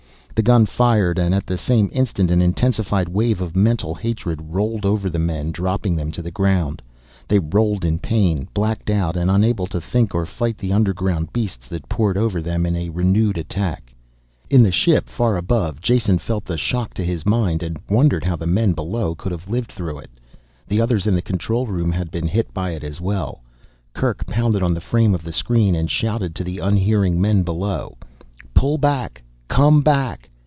The 0.33 0.43
gun 0.43 0.65
fired 0.65 1.19
and 1.19 1.35
at 1.35 1.45
the 1.45 1.57
same 1.57 1.89
instant 1.91 2.31
an 2.31 2.41
intensified 2.41 3.07
wave 3.09 3.41
of 3.41 3.55
mental 3.55 3.93
hatred 3.93 4.39
rolled 4.43 4.85
over 4.87 5.07
the 5.07 5.19
men, 5.19 5.51
dropping 5.51 5.95
them 5.95 6.09
to 6.13 6.23
the 6.23 6.31
ground. 6.31 6.81
They 7.27 7.37
rolled 7.37 7.85
in 7.85 7.99
pain, 7.99 8.47
blacked 8.51 8.89
out 8.89 9.15
and 9.15 9.29
unable 9.29 9.67
to 9.67 9.79
think 9.79 10.15
or 10.15 10.25
fight 10.25 10.57
the 10.57 10.73
underground 10.73 11.31
beasts 11.31 11.67
that 11.67 11.87
poured 11.87 12.17
over 12.17 12.41
them 12.41 12.65
in 12.65 12.91
renewed 12.91 13.37
attack. 13.37 13.93
In 14.49 14.63
the 14.63 14.71
ship, 14.71 15.09
far 15.09 15.37
above, 15.37 15.79
Jason 15.79 16.17
felt 16.17 16.45
the 16.45 16.57
shock 16.57 16.95
to 16.95 17.03
his 17.03 17.23
mind 17.23 17.61
and 17.61 17.77
wondered 17.87 18.23
how 18.23 18.35
the 18.35 18.47
men 18.47 18.71
below 18.73 19.13
could 19.13 19.33
have 19.33 19.49
lived 19.49 19.71
through 19.71 19.99
it. 19.99 20.09
The 20.67 20.81
others 20.81 21.05
in 21.05 21.13
the 21.13 21.21
control 21.21 21.67
room 21.67 21.91
had 21.91 22.09
been 22.09 22.25
hit 22.27 22.51
by 22.51 22.71
it 22.71 22.83
as 22.83 22.99
well. 22.99 23.43
Kerk 23.93 24.25
pounded 24.25 24.63
on 24.63 24.73
the 24.73 24.81
frame 24.81 25.13
of 25.13 25.23
the 25.23 25.33
screen 25.33 25.75
and 25.75 25.91
shouted 25.91 26.33
to 26.35 26.43
the 26.43 26.57
unhearing 26.57 27.21
men 27.21 27.43
below. 27.43 27.95
"Pull 28.55 28.79
back, 28.79 29.21
come 29.47 29.81
back 29.81 30.29